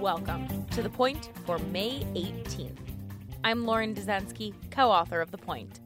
[0.00, 2.78] Welcome to The Point for May 18th.
[3.44, 5.80] I'm Lauren Dezenski, co author of The Point.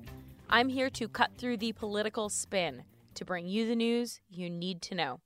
[0.49, 4.83] I'm here to cut through the political spin to bring you the news you need
[4.83, 5.19] to know.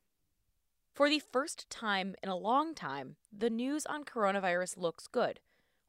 [0.94, 5.40] For the first time in a long time, the news on coronavirus looks good,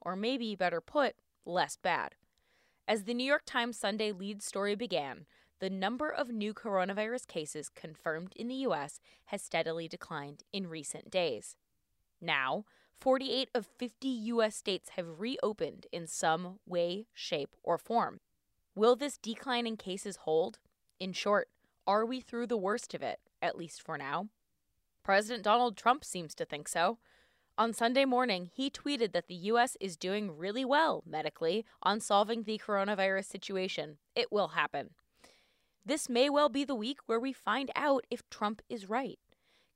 [0.01, 2.15] or maybe better put, less bad.
[2.85, 5.25] As the New York Times Sunday lead story began,
[5.61, 8.99] the number of new coronavirus cases confirmed in the U.S.
[9.27, 11.55] has steadily declined in recent days.
[12.21, 12.65] Now,
[12.99, 14.55] 48 of 50 U.S.
[14.55, 18.19] states have reopened in some way, shape, or form.
[18.75, 20.59] Will this decline in cases hold?
[20.99, 21.47] In short,
[21.87, 24.27] are we through the worst of it, at least for now?
[25.03, 26.97] President Donald Trump seems to think so.
[27.57, 29.75] On Sunday morning, he tweeted that the U.S.
[29.79, 33.97] is doing really well medically on solving the coronavirus situation.
[34.15, 34.91] It will happen.
[35.85, 39.19] This may well be the week where we find out if Trump is right.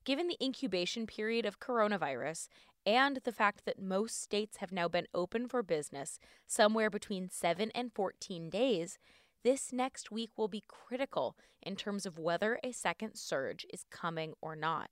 [0.06, 2.50] Given the incubation period of coronavirus
[2.86, 7.72] and the fact that most states have now been open for business somewhere between 7
[7.74, 8.98] and 14 days,
[9.44, 14.34] this next week will be critical in terms of whether a second surge is coming
[14.42, 14.90] or not.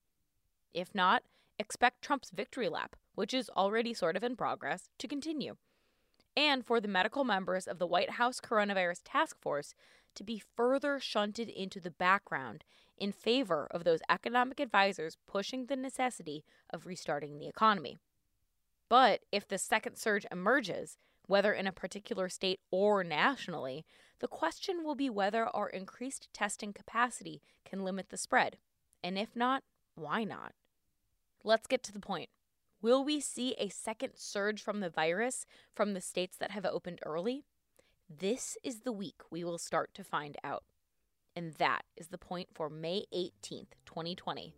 [0.74, 1.24] If not,
[1.60, 5.58] expect Trump's victory lap, which is already sort of in progress, to continue.
[6.36, 9.74] And for the medical members of the White House Coronavirus Task Force
[10.16, 12.64] to be further shunted into the background
[12.98, 17.98] in favor of those economic advisors pushing the necessity of restarting the economy.
[18.90, 23.86] But if the second surge emerges, whether in a particular state or nationally,
[24.20, 28.58] the question will be whether our increased testing capacity can limit the spread.
[29.04, 29.64] And if not,
[29.96, 30.54] why not?
[31.44, 32.30] Let's get to the point.
[32.82, 37.00] Will we see a second surge from the virus from the states that have opened
[37.06, 37.46] early?
[38.10, 40.64] This is the week we will start to find out.
[41.36, 44.56] And that is the point for May 18th, 2020.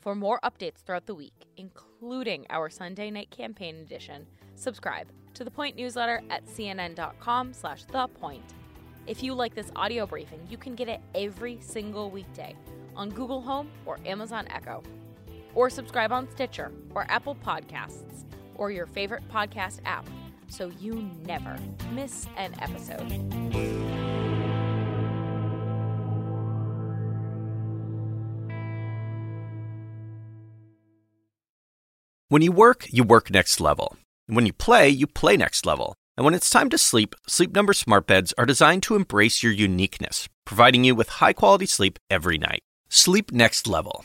[0.00, 5.50] For more updates throughout the week, including our Sunday night campaign edition, subscribe to the
[5.50, 8.54] Point newsletter at cnn.com slash the point.
[9.06, 12.56] If you like this audio briefing, you can get it every single weekday
[12.96, 14.82] on Google Home or Amazon Echo.
[15.54, 18.24] Or subscribe on Stitcher or Apple Podcasts
[18.54, 20.06] or your favorite podcast app
[20.48, 21.56] so you never
[21.92, 23.08] miss an episode.
[32.28, 33.96] When you work, you work next level.
[34.26, 35.94] When you play, you play next level.
[36.16, 39.52] And when it's time to sleep, Sleep Number smart beds are designed to embrace your
[39.52, 42.60] uniqueness, providing you with high-quality sleep every night.
[42.88, 44.04] Sleep next level.